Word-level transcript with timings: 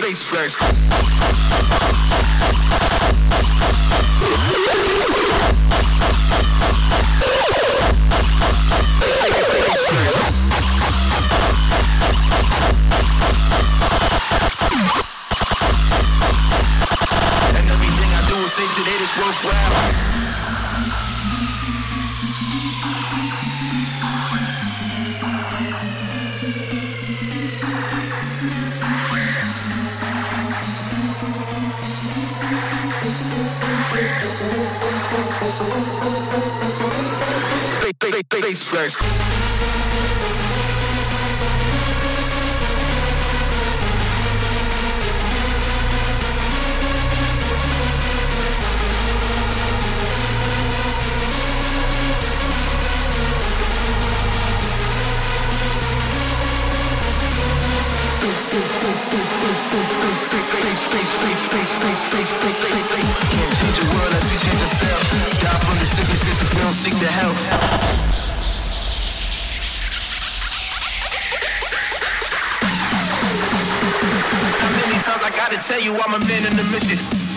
face 0.00 0.28
flash. 0.28 0.54
ice 38.88 38.96
cream. 38.96 40.57
I'm 76.00 76.14
a 76.14 76.18
man 76.20 76.46
in 76.46 76.56
the 76.56 76.62
mission. 76.70 77.28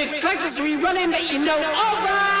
with 0.00 0.20
collectors 0.20 0.58
we 0.60 0.76
run 0.76 0.96
in 0.96 1.10
that 1.10 1.30
you 1.30 1.38
know. 1.38 1.56
All 1.56 1.96
right. 2.04 2.39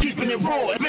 Keeping 0.00 0.30
it 0.30 0.40
raw. 0.42 0.83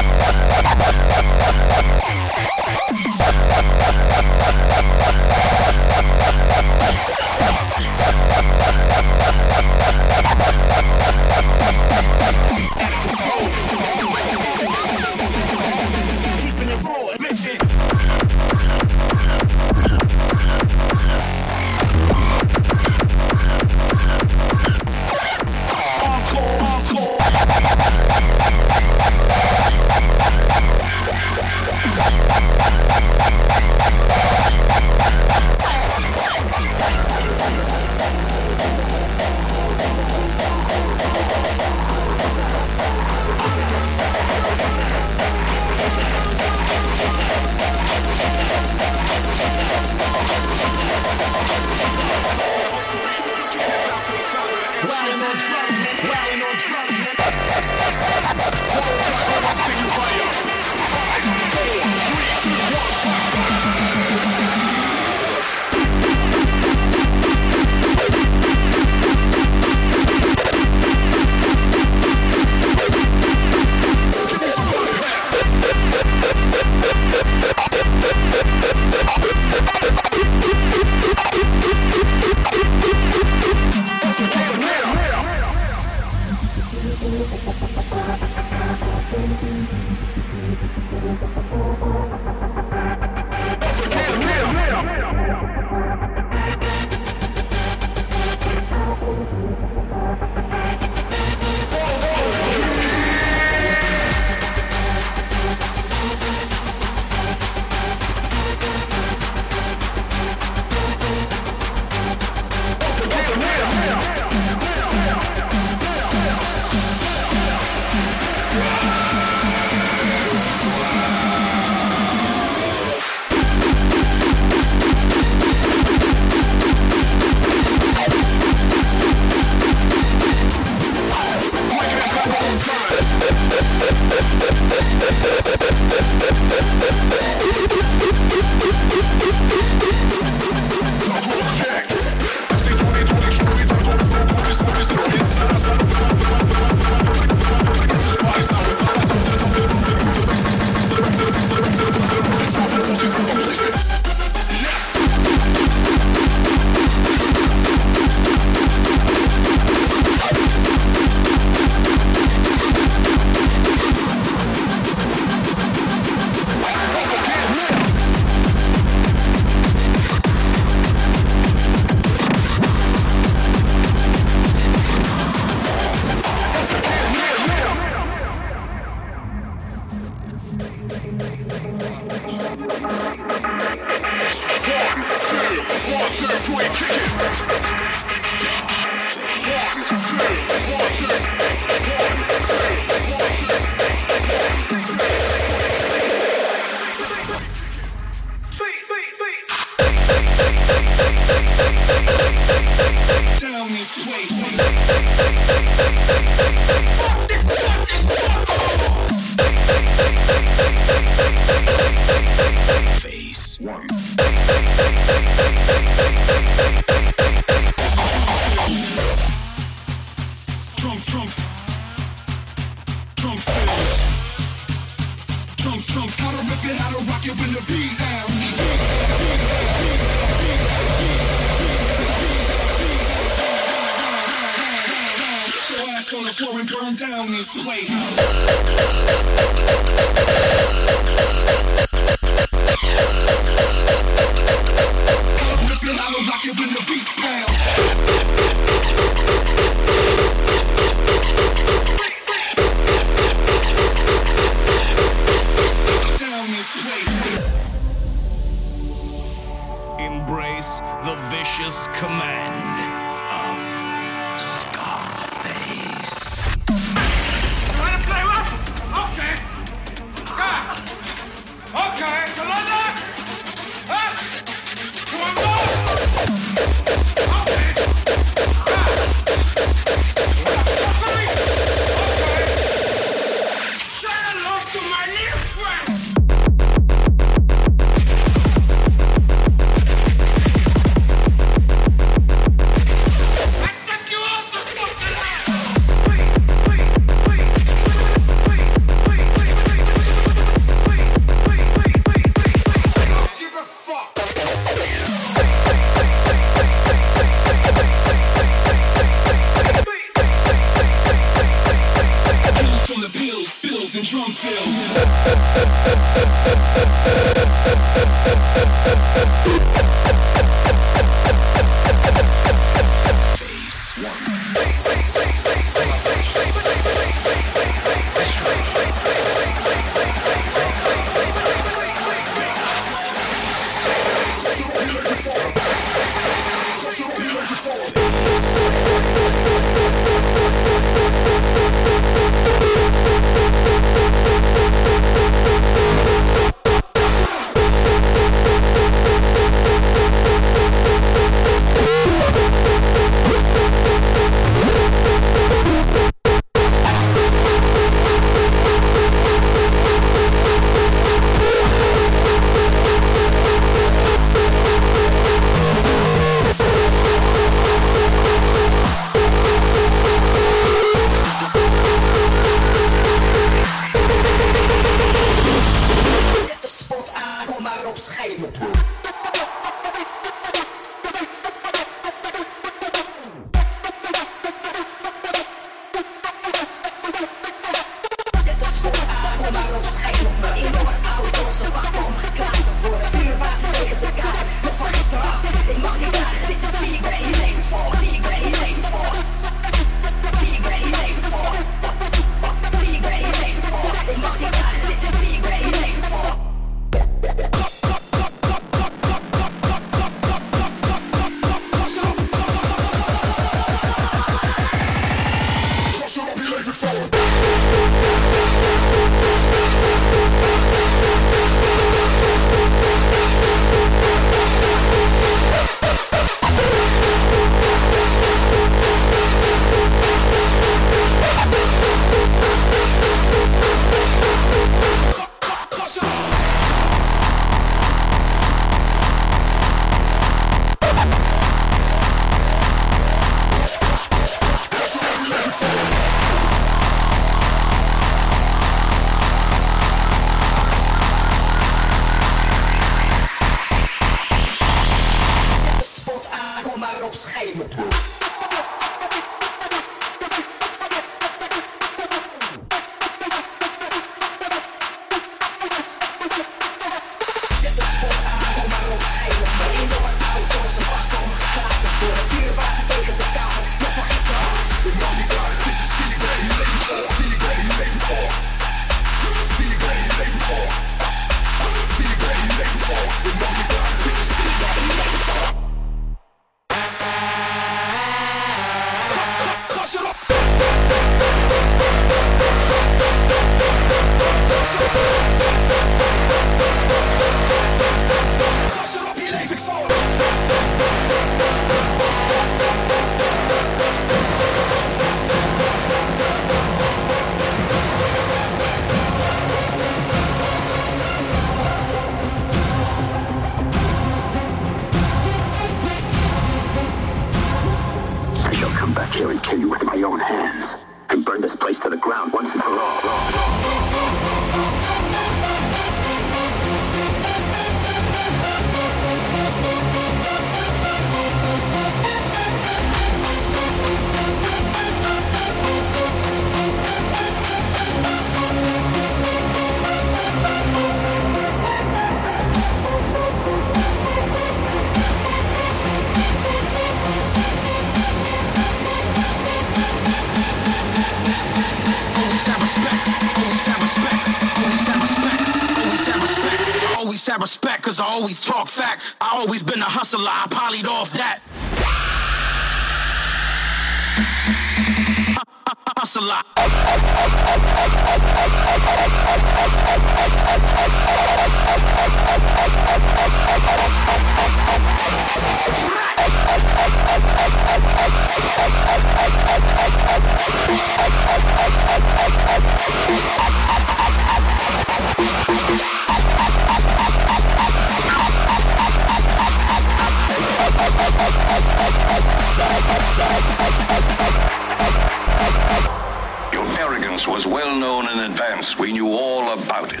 Your 596.52 596.64
arrogance 596.78 597.26
was 597.26 597.44
well 597.46 597.76
known 597.76 598.08
in 598.08 598.20
advance. 598.30 598.76
We 598.78 598.92
knew 598.92 599.08
all 599.08 599.50
about 599.50 599.92
it. 599.92 600.00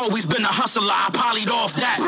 Always 0.00 0.24
been 0.24 0.44
a 0.44 0.46
hustler, 0.46 0.86
I 0.88 1.10
polyed 1.12 1.50
off 1.50 1.74
that. 1.74 1.98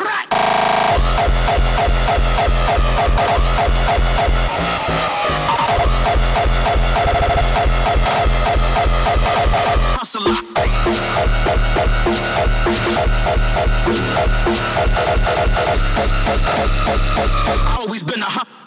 Hustler. 9.99 10.31
Always 17.81 18.05
been 18.05 18.23
a. 18.23 18.60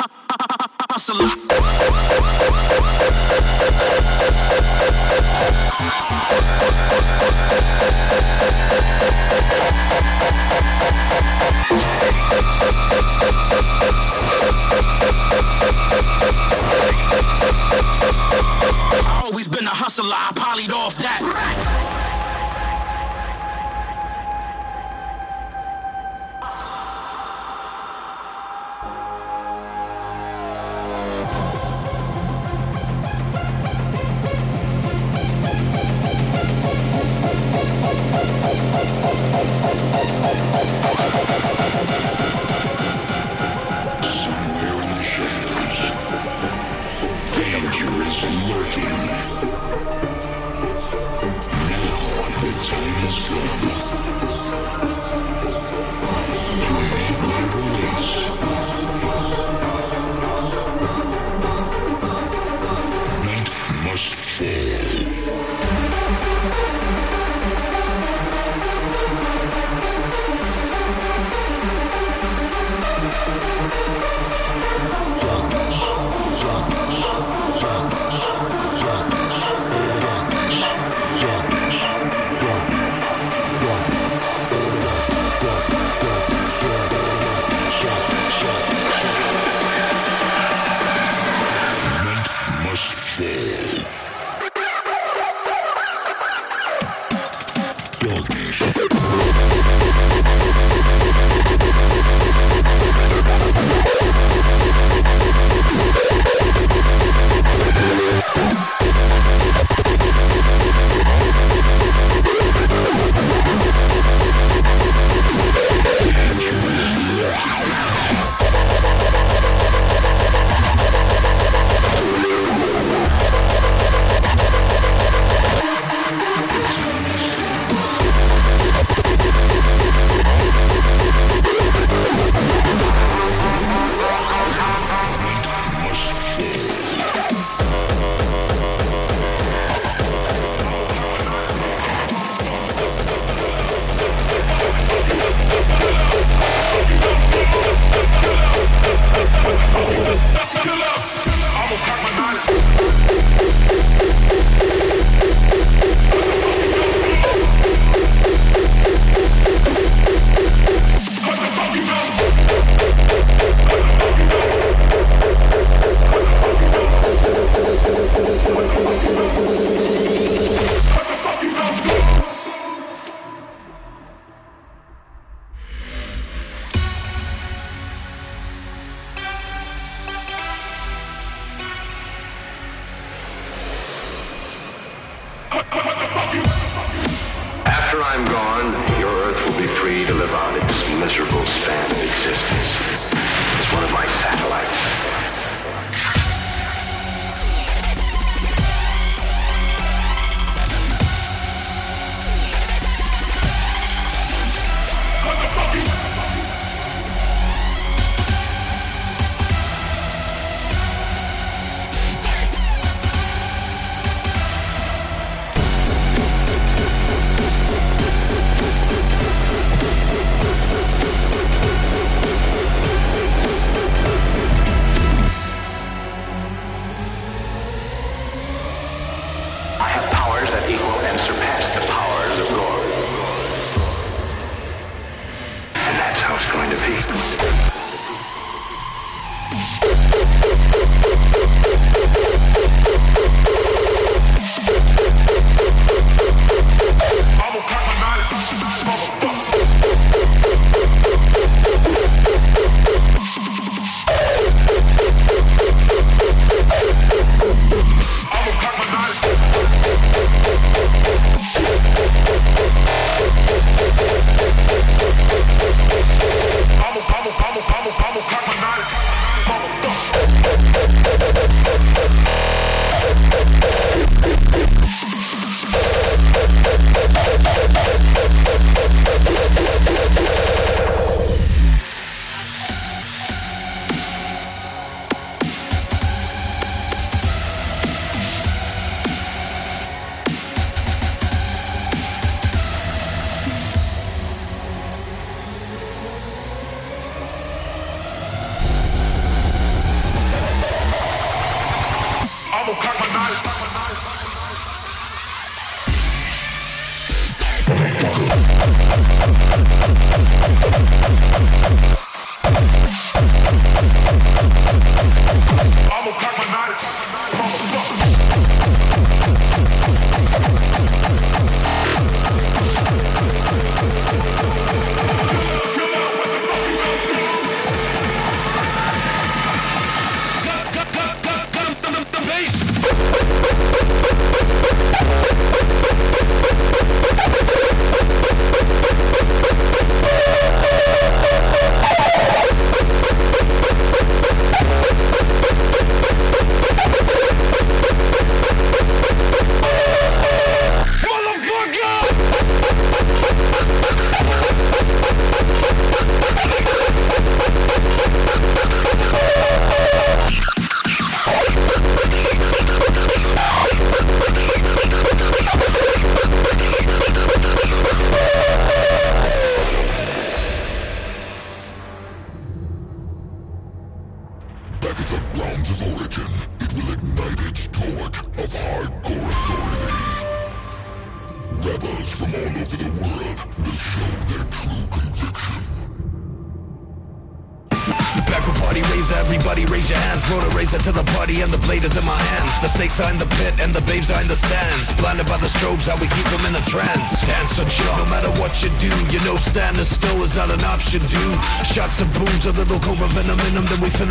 going 236.51 236.69
to 236.69 236.75
be. 236.77 237.52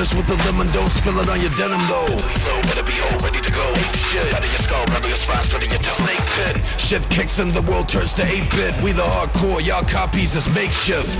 Finish 0.02 0.14
with 0.14 0.26
the 0.26 0.36
lemon. 0.44 0.66
Don't 0.72 0.90
spill 0.90 1.18
it 1.20 1.28
on 1.28 1.40
your 1.40 1.50
denim, 1.54 1.80
though. 1.86 2.18
Flow, 2.42 2.60
better 2.62 2.82
be 2.82 2.94
all 3.06 3.18
ready 3.20 3.40
to 3.40 3.52
go. 3.52 3.66
Ape 3.70 3.96
shit. 4.10 4.34
Out 4.34 4.42
of 4.42 4.50
your 4.50 4.58
skull, 4.58 4.84
rattle 4.86 5.08
your 5.08 5.16
spine, 5.16 5.44
split 5.44 5.70
your 5.70 5.78
tongue. 5.78 6.06
Snake 6.06 6.26
pit. 6.36 6.56
Shit 6.80 7.02
kicks 7.10 7.38
and 7.38 7.52
the 7.52 7.62
world 7.62 7.88
turns 7.88 8.14
to 8.14 8.22
8-bit. 8.22 8.82
We 8.82 8.92
the 8.92 9.02
hardcore, 9.02 9.64
y'all 9.64 9.84
copies 9.84 10.34
is 10.34 10.48
makeshift. 10.54 11.14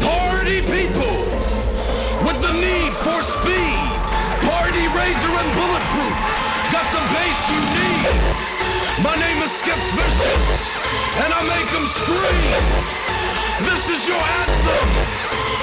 Party 0.00 0.60
people! 0.62 1.16
with 2.18 2.38
the 2.42 2.50
need 2.50 2.92
for 2.98 3.22
speed. 3.22 3.88
Party 4.42 4.84
razor 4.90 5.30
and 5.30 5.48
bulletproof. 5.54 6.18
Got 6.74 6.86
the 6.90 7.02
bass 7.14 7.38
you 7.52 7.60
need. 7.78 8.18
My 9.06 9.14
name 9.14 9.38
is 9.46 9.52
Skips 9.54 9.88
Vicious, 9.94 10.74
and 11.22 11.30
I 11.30 11.40
make 11.46 11.68
them 11.70 11.86
scream. 11.86 12.62
This 13.70 13.86
is 13.94 14.08
your 14.08 14.18
anthem 14.18 14.88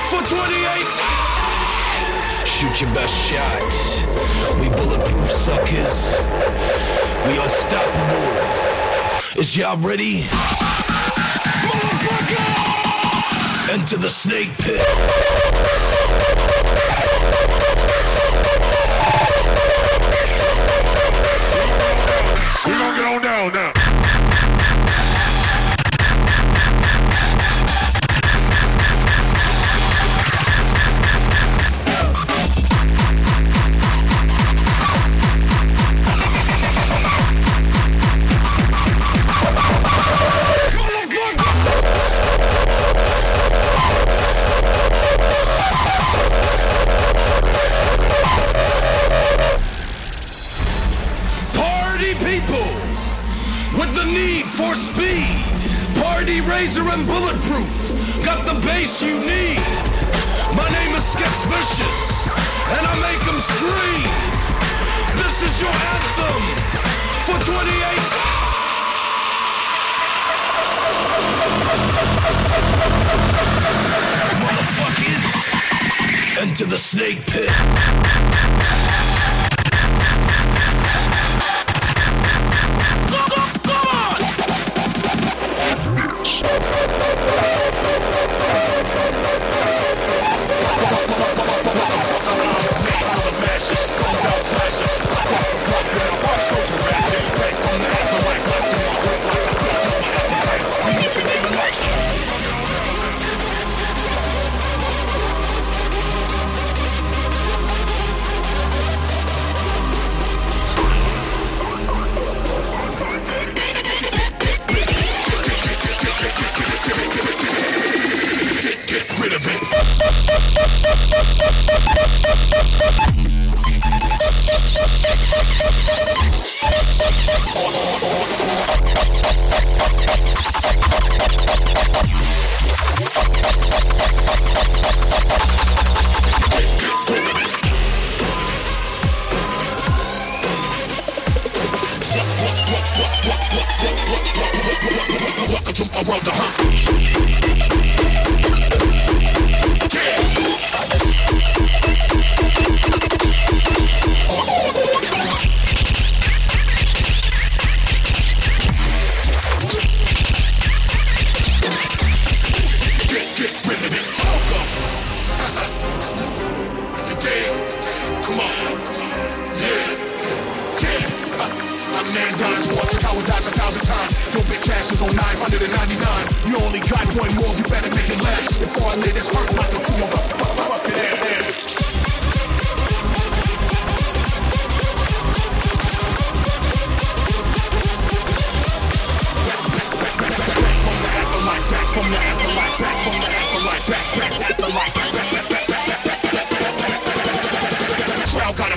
for 0.07 0.21
2018. 0.23 1.54
Shoot 2.55 2.79
your 2.79 2.93
best 2.93 3.13
shots. 3.29 4.05
We 4.61 4.69
bulletproof 4.69 5.29
suckers. 5.29 6.17
We 7.27 7.37
unstoppable. 7.37 8.31
Is 9.37 9.57
y'all 9.57 9.77
ready? 9.77 10.21
Motherfucker! 11.67 13.73
Enter 13.73 13.97
the 13.97 14.09
snake 14.09 14.57
pit. 14.59 14.79
We're 22.65 22.79
gonna 22.79 22.95
get 22.95 23.05
on 23.05 23.21
down 23.21 23.51
now. 23.53 23.74
Razor 56.65 56.89
and 56.89 57.05
bulletproof. 57.05 58.25
Got 58.25 58.47
the 58.47 58.55
bass 58.65 59.03
you 59.03 59.19
need. 59.19 59.61
My 60.57 60.67
name 60.71 60.95
is 60.95 61.05
Sketch 61.05 61.45
Vicious, 61.45 62.25
and 62.75 62.87
I 62.87 62.95
make 63.05 63.21
them 63.23 63.39
scream. 63.39 64.09
This 65.21 65.43
is 65.43 65.61
your 65.61 65.69
anthem 65.69 66.41
for 67.21 67.37
2018. 67.45 67.61
Motherfuckers, 74.41 75.27
enter 76.41 76.65
the 76.65 76.79
snake 76.79 77.23
pit. 77.27 77.51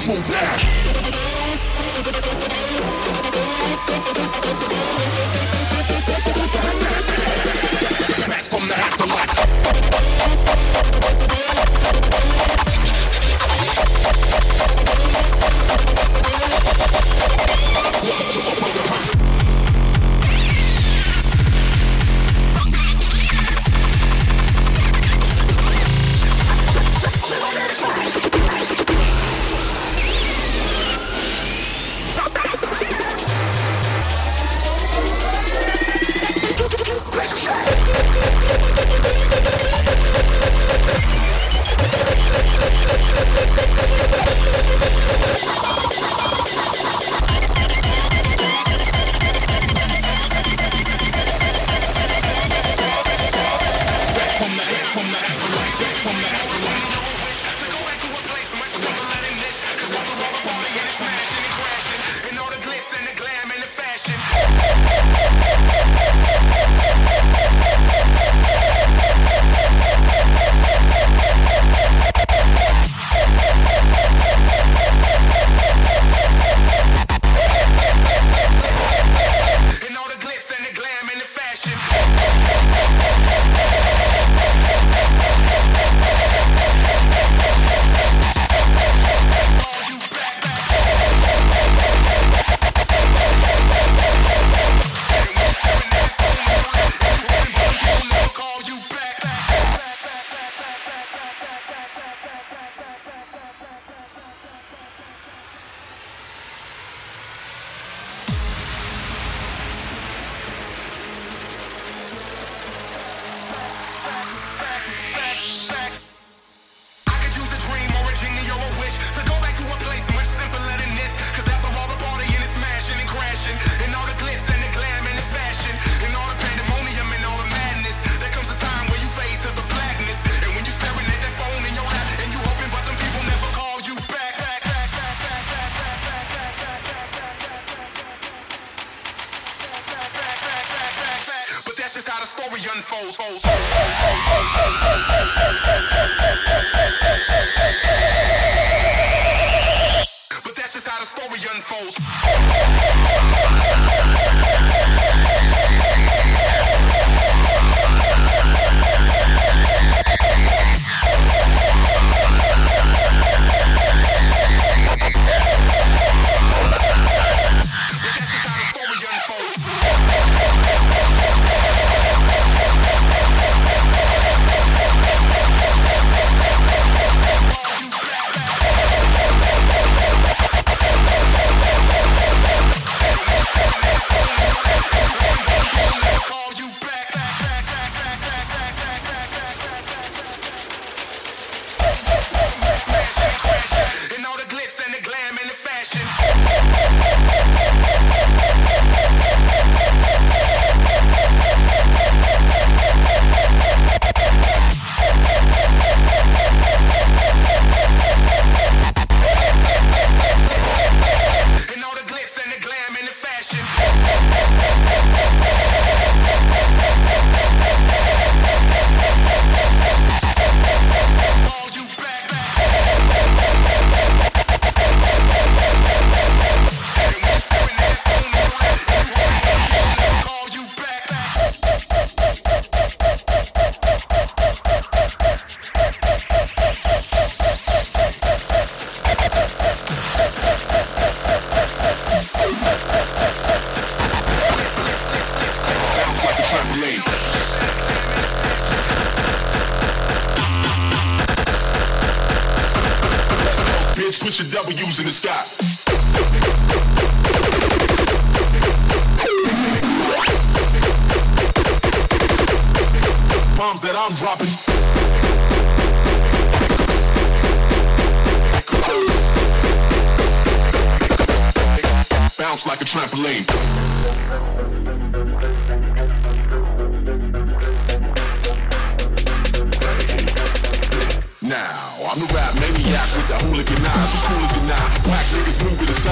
Trouble. 0.08 0.47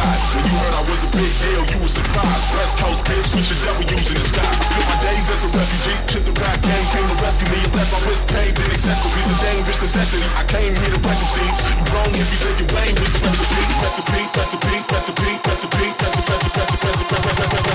Move. 0.07 0.35
When 0.37 0.45
you 0.47 0.55
heard 0.57 0.75
I 0.75 0.83
was 0.87 1.01
a 1.03 1.11
big 1.11 1.33
deal, 1.43 1.63
you 1.67 1.79
were 1.83 1.91
surprised. 1.91 2.47
West 2.55 2.79
Coast 2.79 3.03
bitch, 3.07 3.27
push 3.35 3.51
your 3.51 3.61
W's 3.75 4.09
in 4.11 4.17
the 4.17 4.27
sky. 4.27 4.47
Spent 4.63 4.87
my 4.87 4.97
days 5.03 5.27
as 5.27 5.41
a 5.43 5.51
refugee. 5.51 5.99
Shit, 6.07 6.23
the 6.27 6.35
rap 6.39 6.59
game 6.63 6.87
came 6.95 7.07
to 7.11 7.17
rescue 7.23 7.49
me. 7.51 7.61
Left 7.75 7.91
my 7.91 8.01
wrist 8.07 8.23
paid, 8.31 8.53
then 8.55 8.71
accessories. 8.71 9.27
A 9.27 9.37
dangerous 9.43 9.81
necessity. 9.83 10.27
I 10.37 10.45
came 10.47 10.73
here 10.75 10.93
to 10.95 11.01
break 11.03 11.19
seeds. 11.35 11.59
You 11.67 11.85
wrong 11.91 12.11
if 12.15 12.29
you 12.31 12.39
think 12.39 12.57
you're 12.63 12.71
with 12.71 13.13
the 13.15 13.21
recipe. 13.27 13.63
Recipe, 13.83 14.23
recipe, 14.37 14.75
recipe, 14.91 15.31
recipe, 15.47 15.85
recipe, 15.97 16.31
recipe, 16.31 16.53
recipe, 16.57 16.87
recipe, 16.87 17.15
recipe, 17.17 17.67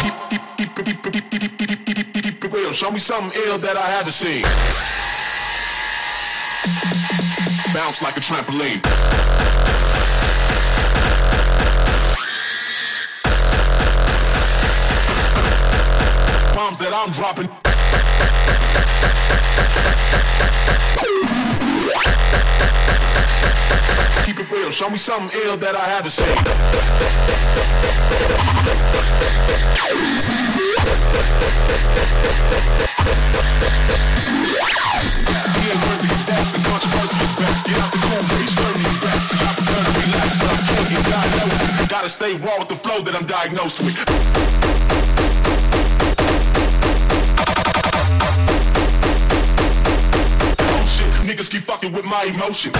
Keep, 0.00 0.16
keep, 0.30 0.42
keep, 0.56 0.70
keep, 0.74 0.98
keep, 1.02 1.26
keep, 1.30 1.52
keep, 1.58 1.86
keep, 1.86 2.12
keep, 2.14 2.22
keep 2.22 2.44
it 2.44 2.52
real. 2.52 2.72
Show 2.72 2.90
me 2.90 2.98
something 2.98 3.32
ill 3.46 3.58
that 3.58 3.76
I 3.76 3.86
haven't 3.98 4.14
seen. 4.14 4.42
Bounce 7.74 8.02
like 8.02 8.16
a 8.16 8.20
trampoline. 8.20 9.79
Bombs 16.70 16.78
that 16.78 16.94
I'm 16.94 17.10
dropping. 17.10 17.48
Keep 24.24 24.38
it 24.38 24.50
real, 24.52 24.70
show 24.70 24.88
me 24.88 24.98
something 24.98 25.40
ill 25.42 25.56
that 25.56 25.74
I 25.74 25.88
haven't 25.90 26.12
seen. 26.12 26.28
The 36.40 36.60
controversy 36.70 37.18
is. 37.24 37.34
Get 37.66 37.78
out 37.82 37.90
the. 37.90 37.98
See, 38.46 39.42
to 39.42 39.82
relax. 40.06 40.30
Gotta 41.88 42.08
stay 42.08 42.36
raw 42.36 42.58
with 42.60 42.68
the 42.68 42.76
flow 42.76 43.02
that 43.02 43.16
I'm 43.16 43.26
diagnosed 43.26 43.80
with. 43.80 44.79
Keep 51.50 51.62
fucking 51.62 51.90
with 51.90 52.04
my 52.04 52.22
emotions. 52.30 52.76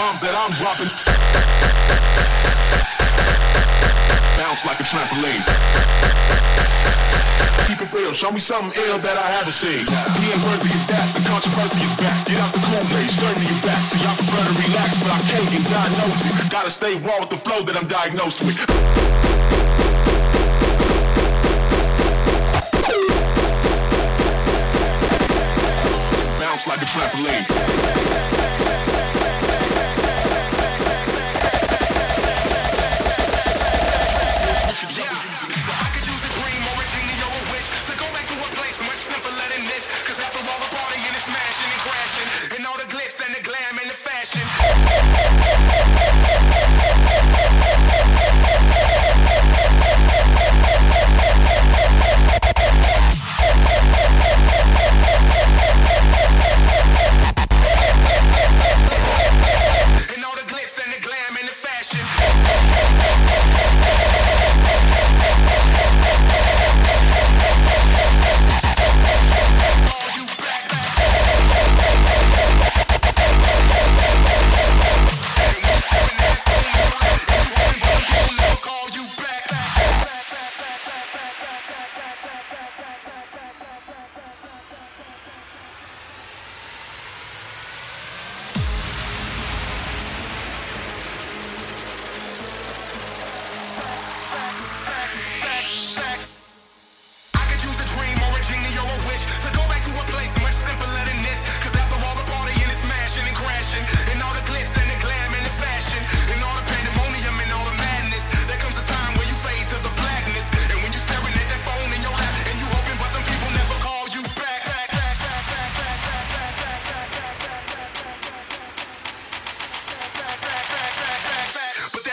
Bombs 0.00 0.20
that 0.24 0.32
I'm 0.32 0.48
dropping. 0.56 0.88
Bounce 4.40 4.64
like 4.64 4.80
a 4.80 4.86
trampoline. 4.88 5.44
Keep 7.68 7.84
it 7.84 7.92
real, 7.92 8.12
show 8.14 8.32
me 8.32 8.40
something 8.40 8.72
ill 8.88 8.96
that 8.96 9.16
I 9.20 9.28
haven't 9.36 9.52
seen. 9.52 9.84
He 9.84 10.32
ain't 10.32 10.40
worthy 10.40 10.72
of 10.72 10.88
that, 10.88 11.04
the 11.12 11.20
controversy 11.28 11.84
is 11.84 11.92
back. 12.00 12.16
Get 12.24 12.40
out 12.40 12.48
the 12.56 12.64
cool 12.64 12.84
maze, 12.96 13.12
turn 13.20 13.36
me 13.36 13.44
your 13.44 13.60
back. 13.60 13.84
See, 13.84 14.00
I 14.00 14.16
prefer 14.16 14.40
to 14.40 14.54
relax, 14.56 14.96
but 15.04 15.12
I 15.12 15.20
can't 15.28 15.48
get 15.52 15.64
diagnosed. 15.68 16.50
Gotta 16.50 16.70
stay 16.70 16.96
raw 17.04 17.20
with 17.20 17.28
the 17.28 17.36
flow 17.36 17.60
that 17.68 17.76
I'm 17.76 17.88
diagnosed 17.88 18.40
with. 18.40 19.27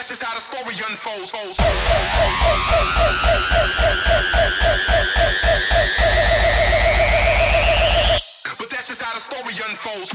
That's 0.07 0.19
just 0.19 0.23
how 0.23 0.35
the 0.35 0.39
story 0.39 0.75
unfolds. 0.87 1.31
But 8.59 8.69
that's 8.69 8.87
just 8.87 9.01
how 9.01 9.13
the 9.15 9.19
story 9.19 9.55
unfolds. 9.67 10.11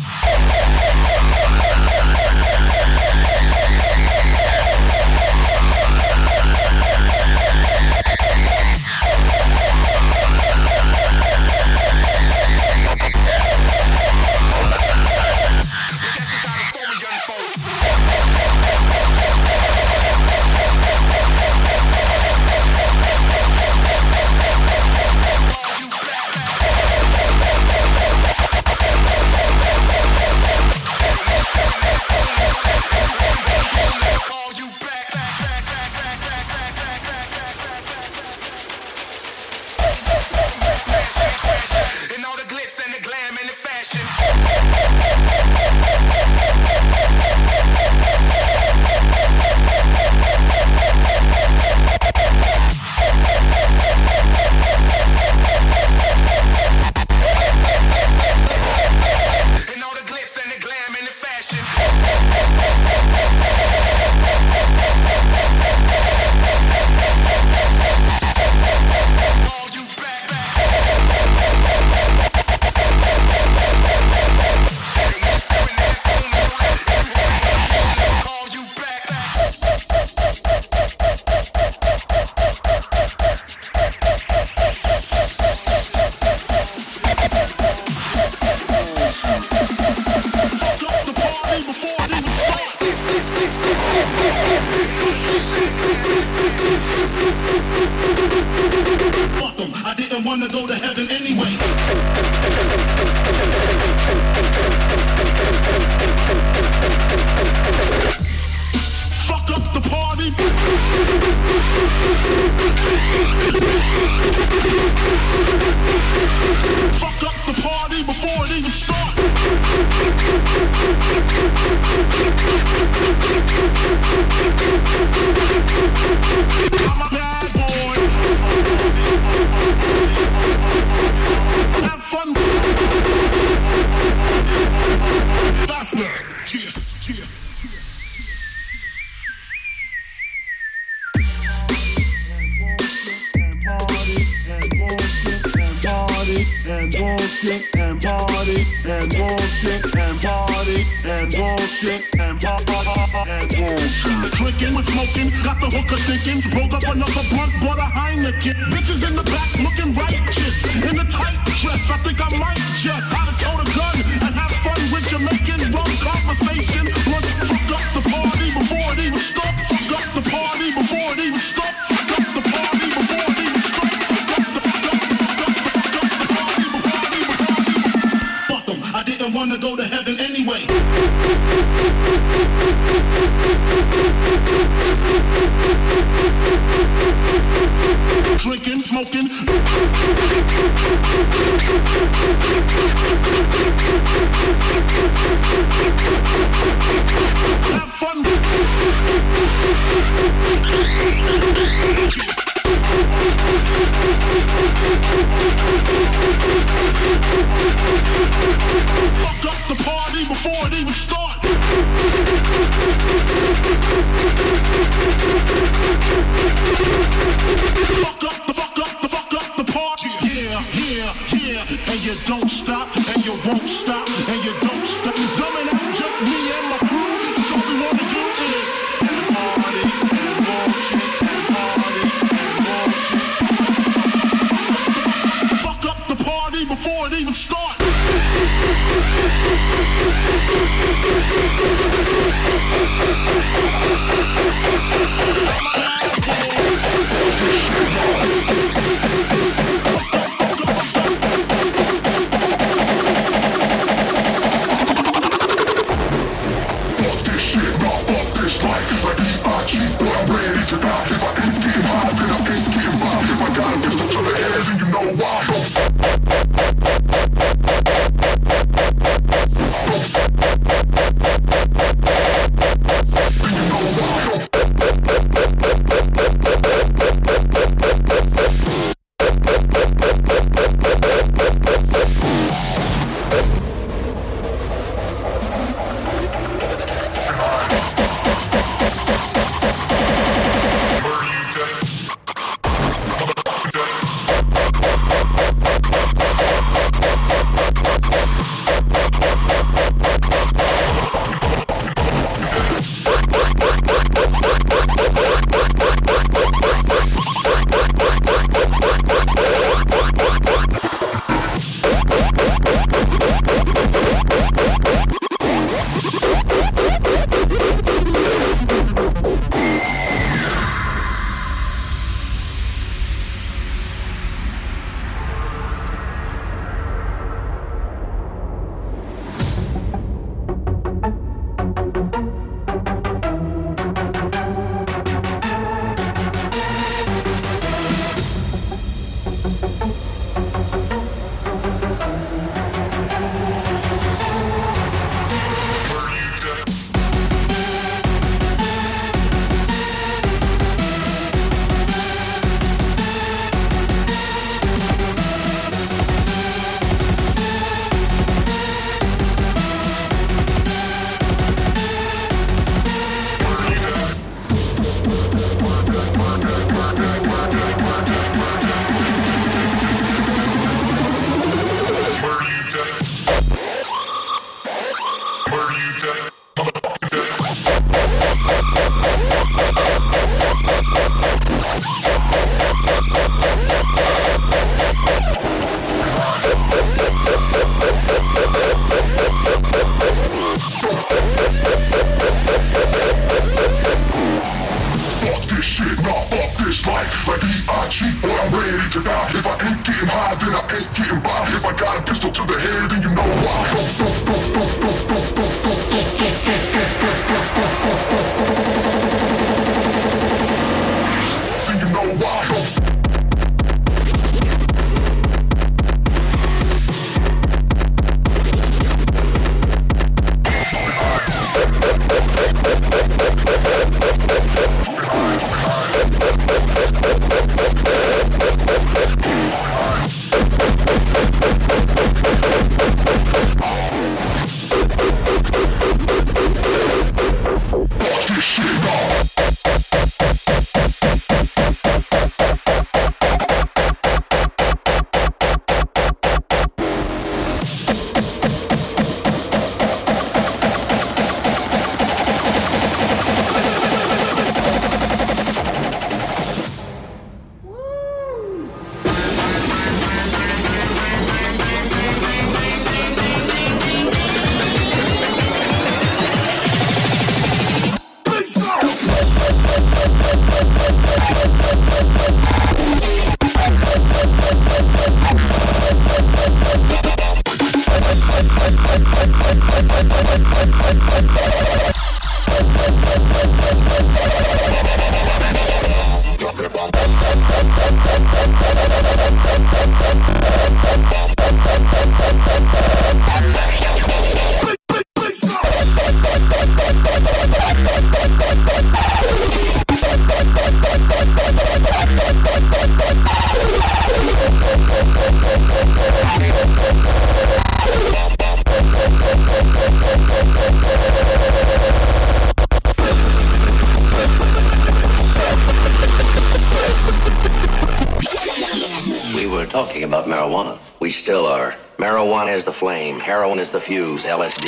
The 523.70 523.80
fuse. 523.80 524.24
LSD 524.24 524.59